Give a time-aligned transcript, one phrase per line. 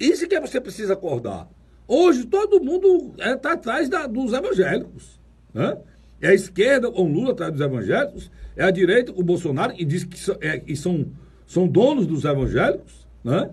[0.00, 1.46] Isso que você precisa acordar.
[1.86, 5.20] Hoje todo mundo está é, tá atrás da, dos evangélicos.
[5.52, 5.76] Né?
[6.22, 10.04] É a esquerda com Lula atrás dos evangélicos, é a direita com Bolsonaro, e diz
[10.04, 11.06] que, so, é, são,
[11.46, 13.06] são donos dos evangélicos.
[13.22, 13.50] Né?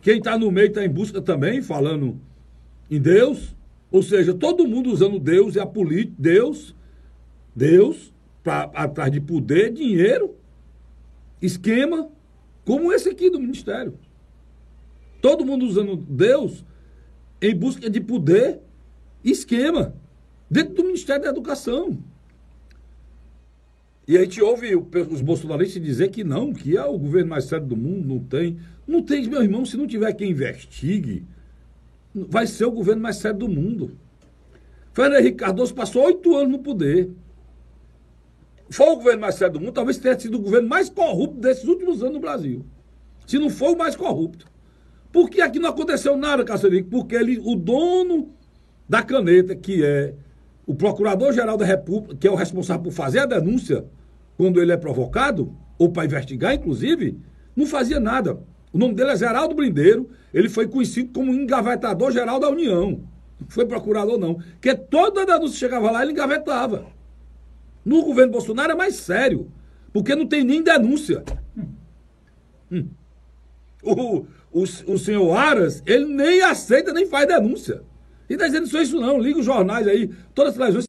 [0.00, 2.18] Quem está no meio está em busca também, falando
[2.90, 3.54] em Deus.
[3.90, 6.74] Ou seja, todo mundo usando Deus e a política, Deus,
[7.54, 10.34] Deus, pra, atrás de poder, dinheiro,
[11.42, 12.08] esquema,
[12.64, 13.94] como esse aqui do Ministério.
[15.20, 16.64] Todo mundo usando Deus
[17.40, 18.60] em busca de poder,
[19.24, 19.94] esquema,
[20.50, 21.98] dentro do Ministério da Educação.
[24.06, 27.66] E a gente ouve os bolsonaristas dizer que não, que é o governo mais sério
[27.66, 28.58] do mundo, não tem.
[28.86, 31.24] Não tem, meu irmão, se não tiver quem investigue,
[32.12, 33.96] vai ser o governo mais sério do mundo.
[34.92, 37.10] Fernando Henrique Cardoso passou oito anos no poder.
[38.68, 41.64] Foi o governo mais sério do mundo, talvez tenha sido o governo mais corrupto desses
[41.64, 42.64] últimos anos no Brasil.
[43.26, 44.50] Se não for o mais corrupto.
[45.12, 46.88] Por que aqui não aconteceu nada, Caçarico?
[46.88, 48.30] Porque ele, o dono
[48.88, 50.14] da caneta, que é
[50.66, 53.84] o Procurador-Geral da República, que é o responsável por fazer a denúncia
[54.36, 57.18] quando ele é provocado, ou para investigar, inclusive,
[57.56, 58.38] não fazia nada.
[58.72, 63.02] O nome dele é Geraldo Brindeiro, ele foi conhecido como engavetador-geral da União.
[63.40, 64.34] Não foi procurador, não.
[64.34, 66.86] Porque toda denúncia chegava lá, ele engavetava.
[67.84, 69.50] No governo Bolsonaro é mais sério,
[69.92, 71.24] porque não tem nem denúncia.
[72.70, 72.88] Hum.
[73.82, 77.82] O, o, o senhor Aras, ele nem aceita, nem faz denúncia.
[78.28, 80.74] E está dizendo só isso não, liga os jornais aí, todas as televisões.